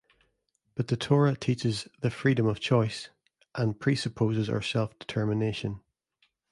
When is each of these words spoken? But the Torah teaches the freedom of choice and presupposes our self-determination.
But 0.73 0.87
the 0.87 0.97
Torah 0.97 1.35
teaches 1.35 1.87
the 1.99 2.09
freedom 2.09 2.47
of 2.47 2.59
choice 2.59 3.09
and 3.53 3.79
presupposes 3.79 4.49
our 4.49 4.59
self-determination. 4.63 5.79